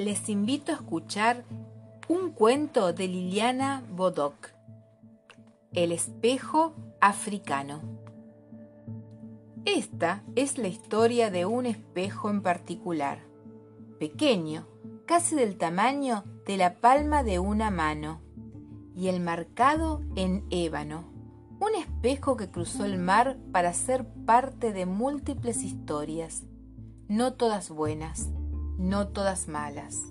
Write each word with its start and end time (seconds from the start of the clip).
les 0.00 0.30
invito 0.30 0.72
a 0.72 0.76
escuchar 0.76 1.44
un 2.08 2.30
cuento 2.30 2.94
de 2.94 3.06
Liliana 3.06 3.84
Bodoc, 3.90 4.48
El 5.72 5.92
espejo 5.92 6.72
africano. 7.02 7.82
Esta 9.66 10.22
es 10.36 10.56
la 10.56 10.68
historia 10.68 11.30
de 11.30 11.44
un 11.44 11.66
espejo 11.66 12.30
en 12.30 12.40
particular, 12.40 13.18
pequeño, 13.98 14.66
casi 15.06 15.36
del 15.36 15.58
tamaño 15.58 16.24
de 16.46 16.56
la 16.56 16.76
palma 16.76 17.22
de 17.22 17.38
una 17.38 17.70
mano, 17.70 18.22
y 18.96 19.08
el 19.08 19.20
marcado 19.20 20.00
en 20.16 20.46
ébano, 20.48 21.04
un 21.60 21.74
espejo 21.78 22.38
que 22.38 22.50
cruzó 22.50 22.86
el 22.86 22.96
mar 22.96 23.36
para 23.52 23.74
ser 23.74 24.06
parte 24.24 24.72
de 24.72 24.86
múltiples 24.86 25.62
historias, 25.62 26.44
no 27.06 27.34
todas 27.34 27.68
buenas, 27.68 28.30
no 28.80 29.08
todas 29.08 29.46
malas. 29.46 30.06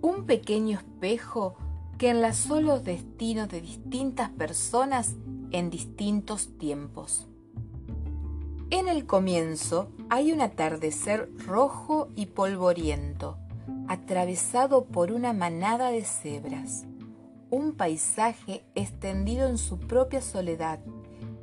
Un 0.00 0.24
pequeño 0.24 0.78
espejo 0.78 1.56
que 1.98 2.08
enlazó 2.10 2.60
los 2.62 2.84
destinos 2.84 3.48
de 3.48 3.60
distintas 3.60 4.30
personas 4.30 5.14
en 5.50 5.68
distintos 5.68 6.56
tiempos. 6.56 7.28
En 8.70 8.88
el 8.88 9.04
comienzo 9.04 9.90
hay 10.08 10.32
un 10.32 10.40
atardecer 10.40 11.30
rojo 11.46 12.08
y 12.16 12.26
polvoriento, 12.26 13.36
atravesado 13.88 14.86
por 14.86 15.12
una 15.12 15.34
manada 15.34 15.90
de 15.90 16.04
cebras, 16.04 16.86
un 17.50 17.74
paisaje 17.74 18.64
extendido 18.74 19.48
en 19.48 19.58
su 19.58 19.78
propia 19.78 20.22
soledad, 20.22 20.80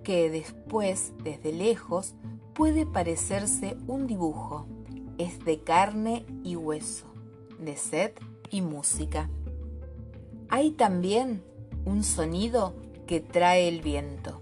que 0.04 0.32
después, 0.32 1.14
desde 1.24 1.52
lejos, 1.52 2.16
puede 2.54 2.86
parecerse 2.86 3.78
un 3.88 4.08
dibujo. 4.08 4.68
Es 5.18 5.44
de 5.46 5.60
carne 5.60 6.26
y 6.44 6.56
hueso, 6.56 7.06
de 7.60 7.78
sed 7.78 8.12
y 8.50 8.62
música. 8.62 9.30
Hay 10.50 10.72
también 10.72 11.44
un 11.86 12.04
sonido 12.04 12.74
que 13.08 13.20
trae 13.20 13.68
el 13.68 13.82
viento. 13.82 14.42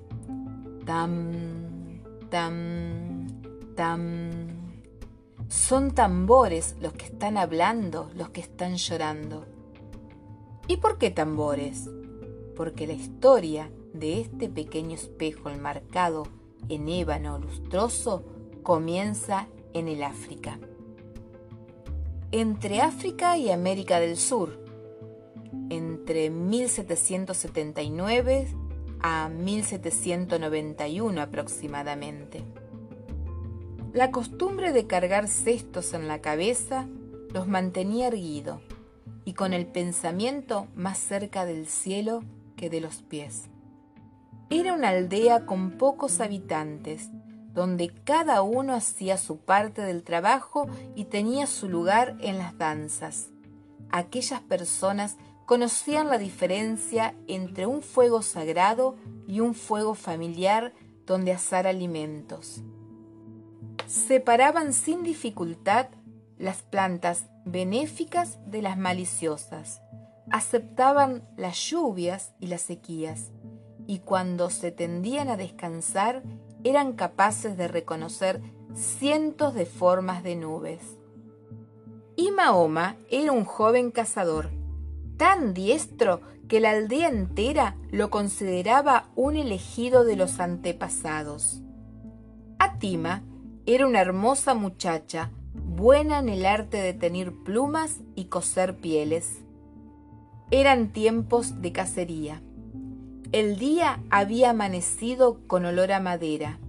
Tam, 0.86 2.02
tam, 2.30 3.28
tam. 3.75 4.64
Son 5.47 5.92
tambores 5.92 6.75
los 6.81 6.94
que 6.94 7.06
están 7.06 7.38
hablando, 7.38 8.09
los 8.16 8.30
que 8.30 8.42
están 8.42 8.75
llorando. 8.75 9.45
¿Y 10.67 10.78
por 10.78 10.97
qué 10.97 11.12
tambores? 11.12 11.90
Porque 12.56 12.88
la 12.88 12.94
historia 12.94 13.69
de 13.94 14.22
este 14.22 14.50
pequeño 14.50 14.95
espejo 14.95 15.50
enmarcado 15.50 16.23
en 16.69 16.88
ébano 16.88 17.38
lustroso 17.38 18.23
comienza 18.64 19.47
en 19.73 19.88
el 19.88 20.03
África. 20.03 20.59
Entre 22.36 22.81
África 22.81 23.38
y 23.38 23.52
América 23.52 24.00
del 24.00 24.17
Sur, 24.17 24.59
entre 25.70 26.31
1779 26.31 28.48
a 29.02 29.30
1791 29.30 31.22
aproximadamente. 31.22 32.42
La 33.94 34.09
costumbre 34.09 34.73
de 34.73 34.88
cargar 34.88 35.28
cestos 35.28 35.94
en 35.94 36.08
la 36.08 36.22
cabeza 36.22 36.88
los 37.31 37.48
mantenía 37.48 38.08
erguido 38.08 38.62
y 39.25 39.34
con 39.34 39.53
el 39.53 39.68
pensamiento 39.68 40.66
más 40.73 40.97
cerca 40.97 41.45
del 41.45 41.68
cielo 41.68 42.23
que 42.56 42.72
de 42.72 42.81
los 42.81 43.03
pies. 43.03 43.44
Era 44.50 44.73
una 44.73 44.90
aldea 44.90 45.45
con 45.45 45.78
pocos 45.78 46.20
habitantes, 46.20 47.12
donde 47.54 47.90
cada 47.90 48.42
uno 48.42 48.73
hacía 48.73 49.18
su 49.18 49.38
parte 49.38 49.82
del 49.82 50.04
trabajo 50.04 50.68
y 50.96 51.06
tenía 51.06 51.48
su 51.48 51.70
lugar 51.70 52.18
en 52.20 52.38
las 52.38 52.58
danzas. 52.58 53.30
Aquellas 53.92 54.42
personas 54.42 55.18
conocían 55.46 56.09
la 56.09 56.18
diferencia 56.18 57.16
entre 57.28 57.68
un 57.68 57.81
fuego 57.81 58.22
sagrado 58.22 58.96
y 59.28 59.40
un 59.40 59.53
fuego 59.53 59.94
familiar 59.94 60.74
donde 61.06 61.31
asar 61.31 61.68
alimentos. 61.68 62.62
Separaban 63.88 64.74
sin 64.74 65.03
dificultad 65.03 65.88
las 66.38 66.62
plantas 66.63 67.28
benéficas 67.46 68.40
de 68.50 68.62
las 68.62 68.78
maliciosas, 68.78 69.81
aceptaban 70.31 71.28
las 71.38 71.58
lluvias 71.69 72.34
y 72.40 72.47
las 72.47 72.62
sequías, 72.62 73.31
y 73.86 74.00
cuando 74.00 74.50
se 74.50 74.72
tendían 74.72 75.28
a 75.30 75.38
descansar 75.38 76.24
eran 76.63 76.94
capaces 76.94 77.57
de 77.57 77.68
reconocer 77.68 78.41
cientos 78.75 79.53
de 79.53 79.66
formas 79.66 80.24
de 80.24 80.35
nubes. 80.35 80.81
Y 82.16 82.31
Mahoma 82.31 82.97
era 83.09 83.31
un 83.31 83.46
joven 83.46 83.91
cazador 83.91 84.50
tan 85.18 85.53
diestro 85.53 86.22
que 86.47 86.59
la 86.59 86.72
aldea 86.72 87.07
entera 87.07 87.78
lo 87.91 88.09
consideraba 88.09 89.09
un 89.16 89.38
elegido 89.38 90.03
de 90.03 90.16
los 90.16 90.40
antepasados. 90.40 91.62
Atima 92.59 93.24
era 93.66 93.88
una 93.88 94.01
hermosa 94.01 94.53
muchacha, 94.53 95.31
buena 95.53 96.19
en 96.19 96.30
el 96.30 96.45
arte 96.45 96.78
de 96.78 96.94
tener 96.94 97.31
plumas 97.31 98.01
y 98.16 98.25
coser 98.25 98.75
pieles. 98.75 99.44
Eran 100.51 100.91
tiempos 100.91 101.62
de 101.62 101.72
cacería. 101.72 102.41
El 103.33 103.57
día 103.57 103.99
había 104.11 104.51
amanecido 104.51 105.39
con 105.47 105.66
olor 105.66 105.91
a 105.91 105.99
madera, 105.99 106.59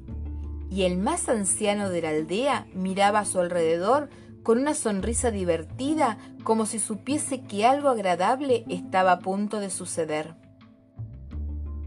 y 0.71 0.85
el 0.85 0.97
más 0.97 1.29
anciano 1.29 1.91
de 1.91 2.01
la 2.01 2.09
aldea 2.09 2.67
miraba 2.73 3.19
a 3.19 3.25
su 3.27 3.39
alrededor 3.39 4.09
con 4.43 4.61
una 4.61 4.73
sonrisa 4.73 5.31
divertida 5.31 6.17
como 6.43 6.65
si 6.65 6.79
supiese 6.79 7.43
que 7.43 7.67
algo 7.67 7.91
agradable 7.91 8.65
estaba 8.71 9.13
a 9.13 9.19
punto 9.19 9.61
de 9.61 9.69
suceder. 9.69 10.37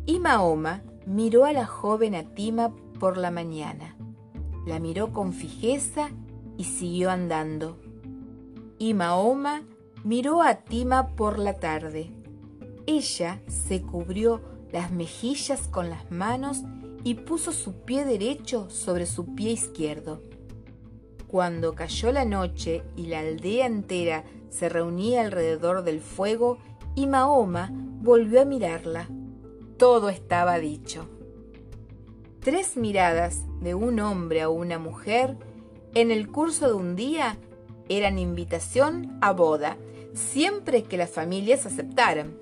Y 0.06 0.20
Mahoma 0.20 0.84
miró 1.08 1.46
a 1.46 1.54
la 1.54 1.66
joven 1.66 2.14
Atima 2.14 2.72
por 3.00 3.18
la 3.18 3.32
mañana, 3.32 3.98
la 4.68 4.78
miró 4.78 5.12
con 5.12 5.34
fijeza 5.34 6.12
y 6.56 6.66
siguió 6.66 7.10
andando. 7.10 7.80
Y 8.78 8.94
Mahoma 8.94 9.64
miró 10.04 10.44
a 10.44 10.50
Atima 10.50 11.16
por 11.16 11.40
la 11.40 11.56
tarde. 11.56 12.12
Ella 12.86 13.42
se 13.48 13.82
cubrió 13.82 14.56
las 14.72 14.92
mejillas 14.92 15.68
con 15.68 15.90
las 15.90 16.12
manos 16.12 16.64
y 17.04 17.16
puso 17.16 17.52
su 17.52 17.82
pie 17.86 18.06
derecho 18.06 18.70
sobre 18.70 19.06
su 19.06 19.36
pie 19.36 19.52
izquierdo. 19.52 20.22
Cuando 21.28 21.76
cayó 21.76 22.12
la 22.12 22.26
noche 22.26 22.84
y 22.96 23.08
la 23.08 23.20
aldea 23.20 23.66
entera 23.66 24.24
se 24.50 24.70
reunía 24.70 25.22
alrededor 25.22 25.84
del 25.84 26.00
fuego, 26.00 26.58
y 26.96 27.06
Mahoma 27.06 27.70
volvió 27.74 28.42
a 28.42 28.46
mirarla. 28.46 29.08
Todo 29.78 30.10
estaba 30.10 30.58
dicho. 30.58 31.08
Tres 32.40 32.76
miradas 32.78 33.44
de 33.62 33.76
un 33.76 34.00
hombre 34.00 34.42
a 34.42 34.50
una 34.50 34.80
mujer 34.80 35.38
en 35.94 36.12
el 36.12 36.30
curso 36.30 36.68
de 36.68 36.74
un 36.74 36.96
día 36.96 37.38
eran 37.90 38.18
invitación 38.18 39.18
a 39.22 39.34
boda, 39.34 39.78
siempre 40.14 40.84
que 40.84 40.98
las 40.98 41.10
familias 41.10 41.66
aceptaran. 41.66 42.38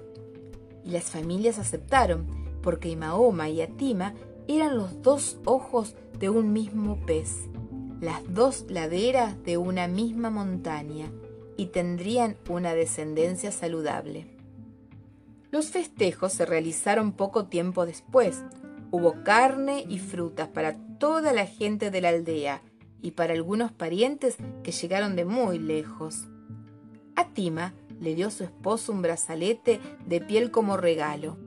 Y 0.85 0.91
las 0.91 1.05
familias 1.05 1.59
aceptaron, 1.59 2.27
porque 2.61 2.95
Mahoma 2.95 3.49
y 3.49 3.61
Atima 3.61 4.13
eran 4.47 4.77
los 4.77 5.01
dos 5.01 5.39
ojos 5.43 5.95
de 6.19 6.29
un 6.29 6.53
mismo 6.53 7.03
pez 7.05 7.49
las 8.01 8.21
dos 8.33 8.65
laderas 8.69 9.43
de 9.43 9.57
una 9.57 9.87
misma 9.87 10.29
montaña 10.29 11.11
y 11.57 11.67
tendrían 11.67 12.37
una 12.49 12.73
descendencia 12.73 13.51
saludable. 13.51 14.27
Los 15.51 15.69
festejos 15.69 16.33
se 16.33 16.45
realizaron 16.45 17.13
poco 17.13 17.45
tiempo 17.45 17.85
después. 17.85 18.43
Hubo 18.91 19.23
carne 19.23 19.85
y 19.87 19.99
frutas 19.99 20.49
para 20.49 20.75
toda 20.99 21.31
la 21.33 21.45
gente 21.45 21.89
de 21.91 22.01
la 22.01 22.09
aldea 22.09 22.61
y 23.01 23.11
para 23.11 23.33
algunos 23.33 23.71
parientes 23.71 24.35
que 24.63 24.71
llegaron 24.71 25.15
de 25.15 25.25
muy 25.25 25.57
lejos. 25.59 26.27
A 27.15 27.29
Tima 27.29 27.73
le 27.99 28.15
dio 28.15 28.27
a 28.27 28.31
su 28.31 28.43
esposo 28.43 28.91
un 28.91 29.01
brazalete 29.01 29.79
de 30.05 30.21
piel 30.21 30.51
como 30.51 30.77
regalo 30.77 31.37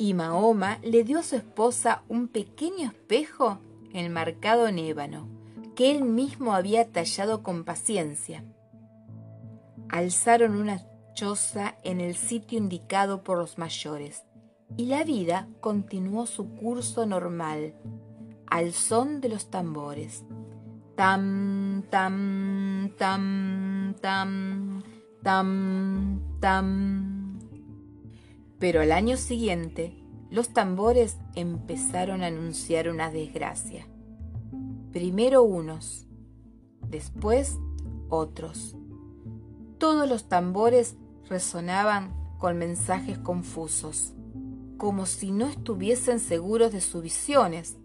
y 0.00 0.14
Mahoma 0.14 0.78
le 0.82 1.04
dio 1.04 1.18
a 1.18 1.22
su 1.22 1.36
esposa 1.36 2.04
un 2.08 2.28
pequeño 2.28 2.88
espejo 2.88 3.58
enmarcado 3.92 4.66
en 4.66 4.78
ébano 4.78 5.28
que 5.74 5.90
él 5.90 6.04
mismo 6.04 6.54
había 6.54 6.90
tallado 6.90 7.42
con 7.42 7.64
paciencia. 7.64 8.42
Alzaron 9.90 10.56
una 10.56 10.86
choza 11.12 11.76
en 11.84 12.00
el 12.00 12.14
sitio 12.16 12.56
indicado 12.56 13.22
por 13.22 13.36
los 13.36 13.58
mayores 13.58 14.24
y 14.76 14.86
la 14.86 15.04
vida 15.04 15.48
continuó 15.60 16.24
su 16.26 16.48
curso 16.54 17.04
normal, 17.04 17.74
al 18.46 18.72
son 18.72 19.20
de 19.20 19.28
los 19.28 19.50
tambores. 19.50 20.24
Tam, 20.96 21.84
tam, 21.90 22.90
tam, 22.96 23.94
tam, 24.00 24.82
tam, 25.22 26.20
tam. 26.40 27.38
Pero 28.58 28.80
al 28.80 28.92
año 28.92 29.16
siguiente, 29.16 29.96
los 30.30 30.50
tambores 30.50 31.16
empezaron 31.34 32.22
a 32.22 32.26
anunciar 32.26 32.88
una 32.88 33.10
desgracia 33.10 33.86
primero 34.92 35.42
unos, 35.42 36.06
después 36.88 37.58
otros. 38.08 38.76
Todos 39.78 40.08
los 40.08 40.28
tambores 40.28 40.96
resonaban 41.28 42.12
con 42.38 42.58
mensajes 42.58 43.18
confusos, 43.18 44.14
como 44.76 45.06
si 45.06 45.30
no 45.30 45.46
estuviesen 45.46 46.18
seguros 46.18 46.72
de 46.72 46.80
sus 46.80 47.02
visiones, 47.02 47.76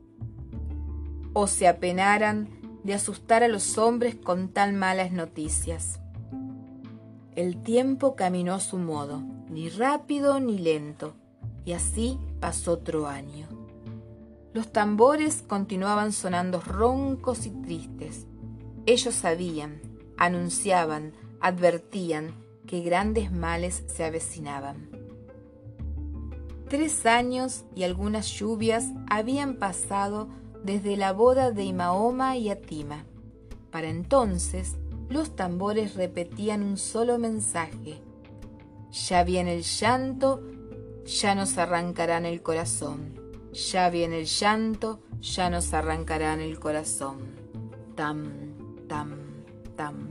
o 1.34 1.48
se 1.48 1.68
apenaran 1.68 2.50
de 2.84 2.94
asustar 2.94 3.44
a 3.44 3.48
los 3.48 3.78
hombres 3.78 4.16
con 4.16 4.50
tan 4.50 4.76
malas 4.76 5.12
noticias. 5.12 6.00
El 7.36 7.62
tiempo 7.64 8.16
caminó 8.16 8.54
a 8.54 8.62
su 8.62 8.78
modo, 8.78 9.22
ni 9.50 9.68
rápido 9.68 10.40
ni 10.40 10.58
lento, 10.58 11.16
y 11.66 11.74
así 11.74 12.18
pasó 12.40 12.74
otro 12.74 13.08
año. 13.08 13.48
Los 14.54 14.72
tambores 14.72 15.44
continuaban 15.46 16.14
sonando 16.14 16.62
roncos 16.62 17.46
y 17.46 17.50
tristes. 17.50 18.26
Ellos 18.86 19.16
sabían, 19.16 19.82
anunciaban, 20.16 21.12
advertían 21.42 22.34
que 22.66 22.80
grandes 22.80 23.34
males 23.34 23.84
se 23.88 24.06
avecinaban. 24.06 24.90
Tres 26.70 27.06
años 27.06 27.66
y 27.76 27.84
algunas 27.84 28.28
lluvias 28.28 28.86
habían 29.10 29.56
pasado 29.56 30.30
desde 30.64 30.96
la 30.96 31.12
boda 31.12 31.52
de 31.52 31.74
Mahoma 31.74 32.38
y 32.38 32.50
Atima. 32.50 33.04
Para 33.72 33.90
entonces, 33.90 34.78
los 35.10 35.36
tambores 35.36 35.96
repetían 35.96 36.64
un 36.64 36.78
solo 36.78 37.18
mensaje. 37.18 38.02
Ya 38.92 39.24
viene 39.24 39.56
el 39.56 39.64
llanto, 39.64 40.42
ya 41.06 41.36
nos 41.36 41.58
arrancarán 41.58 42.26
el 42.26 42.42
corazón. 42.42 43.14
Ya 43.54 43.90
viene 43.90 44.20
el 44.20 44.26
llanto, 44.26 45.00
ya 45.22 45.50
nos 45.50 45.74
arrancarán 45.74 46.42
el 46.42 46.60
corazón. 46.60 47.36
Tam, 47.96 48.26
tam, 48.88 49.16
tam. 49.76 50.08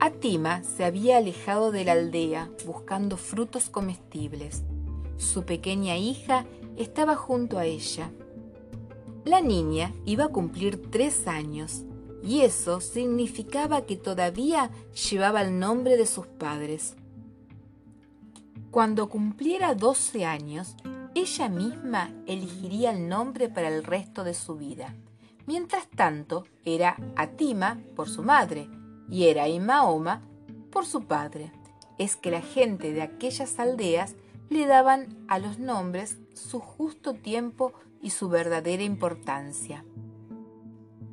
Atima 0.00 0.62
se 0.64 0.84
había 0.84 1.18
alejado 1.18 1.70
de 1.70 1.84
la 1.84 1.92
aldea 1.92 2.50
buscando 2.66 3.16
frutos 3.16 3.68
comestibles. 3.68 4.64
Su 5.18 5.44
pequeña 5.44 5.96
hija 5.96 6.46
estaba 6.76 7.16
junto 7.16 7.58
a 7.58 7.66
ella. 7.66 8.10
La 9.24 9.42
niña 9.42 9.92
iba 10.06 10.24
a 10.24 10.28
cumplir 10.28 10.90
tres 10.90 11.28
años 11.28 11.84
y 12.22 12.40
eso 12.40 12.80
significaba 12.80 13.82
que 13.82 13.96
todavía 13.96 14.70
llevaba 15.10 15.42
el 15.42 15.58
nombre 15.58 15.96
de 15.96 16.06
sus 16.06 16.26
padres. 16.26 16.96
Cuando 18.70 19.08
cumpliera 19.08 19.74
doce 19.74 20.24
años, 20.24 20.76
ella 21.14 21.48
misma 21.48 22.10
elegiría 22.26 22.92
el 22.92 23.08
nombre 23.08 23.48
para 23.48 23.68
el 23.68 23.82
resto 23.82 24.22
de 24.22 24.34
su 24.34 24.56
vida. 24.56 24.94
Mientras 25.46 25.88
tanto, 25.88 26.44
era 26.64 26.96
Atima 27.16 27.80
por 27.96 28.08
su 28.08 28.22
madre 28.22 28.68
y 29.10 29.24
era 29.24 29.48
Imaoma 29.48 30.22
por 30.70 30.86
su 30.86 31.04
padre. 31.04 31.52
Es 31.98 32.14
que 32.16 32.30
la 32.30 32.42
gente 32.42 32.92
de 32.92 33.02
aquellas 33.02 33.58
aldeas 33.58 34.14
le 34.50 34.66
daban 34.66 35.24
a 35.26 35.38
los 35.38 35.58
nombres 35.58 36.18
su 36.34 36.60
justo 36.60 37.14
tiempo 37.14 37.72
y 38.00 38.10
su 38.10 38.28
verdadera 38.28 38.82
importancia. 38.82 39.84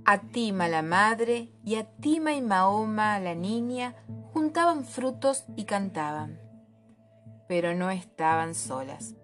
Atima 0.07 0.67
la 0.67 0.81
madre 0.81 1.51
y 1.63 1.75
Atima 1.75 2.33
y 2.33 2.41
Mahoma 2.41 3.19
la 3.19 3.35
niña 3.35 3.93
juntaban 4.33 4.85
frutos 4.85 5.45
y 5.55 5.65
cantaban. 5.65 6.39
Pero 7.47 7.75
no 7.75 7.91
estaban 7.91 8.55
solas 8.55 9.15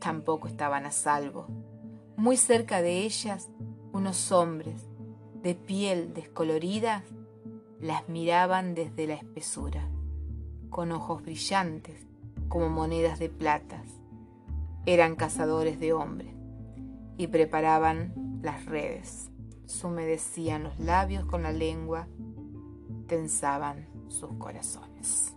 tampoco 0.00 0.48
estaban 0.48 0.86
a 0.86 0.90
salvo. 0.90 1.46
Muy 2.16 2.36
cerca 2.36 2.82
de 2.82 3.04
ellas, 3.04 3.48
unos 3.92 4.32
hombres, 4.32 4.88
de 5.42 5.54
piel 5.54 6.12
descolorida, 6.12 7.04
las 7.80 8.08
miraban 8.08 8.74
desde 8.74 9.06
la 9.06 9.14
espesura, 9.14 9.88
con 10.70 10.90
ojos 10.90 11.22
brillantes 11.22 12.06
como 12.48 12.68
monedas 12.68 13.18
de 13.18 13.28
plata. 13.28 13.82
Eran 14.86 15.14
cazadores 15.14 15.78
de 15.78 15.92
hombres 15.92 16.34
y 17.16 17.28
preparaban 17.28 18.40
las 18.42 18.64
redes. 18.66 19.29
Se 19.70 19.86
humedecían 19.86 20.64
los 20.64 20.80
labios 20.80 21.24
con 21.26 21.44
la 21.44 21.52
lengua, 21.52 22.08
tensaban 23.06 23.86
sus 24.08 24.32
corazones. 24.32 25.36